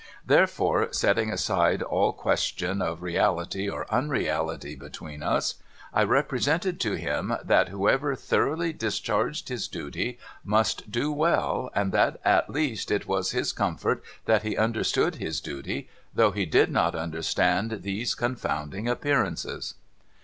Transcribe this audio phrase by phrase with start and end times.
[0.25, 5.61] Therefore, setting aside all question of reality or unreality between us,
[5.93, 12.19] I represented to him that whoever thoroughly discharged his duty must do well, and that
[12.25, 16.95] at least it was his comfort that he understood his duty, though he did not
[16.95, 19.75] under stand these confounding Appearances.